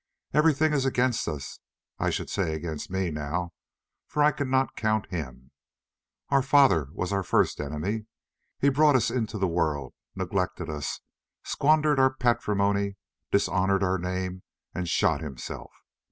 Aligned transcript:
Everything 0.33 0.73
is 0.73 0.83
against 0.83 1.27
us—I 1.27 2.09
should 2.09 2.27
say 2.31 2.55
against 2.55 2.89
me 2.89 3.11
now, 3.11 3.53
for 4.07 4.23
I 4.23 4.31
cannot 4.31 4.75
count 4.75 5.05
him. 5.11 5.51
Our 6.29 6.41
father 6.41 6.87
was 6.93 7.13
our 7.13 7.21
first 7.21 7.59
enemy; 7.61 8.07
he 8.57 8.69
brought 8.69 8.95
us 8.95 9.11
into 9.11 9.37
the 9.37 9.47
world, 9.47 9.93
neglected 10.15 10.71
us, 10.71 11.01
squandered 11.43 11.99
our 11.99 12.15
patrimony, 12.15 12.97
dishonoured 13.31 13.83
our 13.83 13.99
name, 13.99 14.41
and 14.73 14.89
shot 14.89 15.21
himself. 15.21 15.71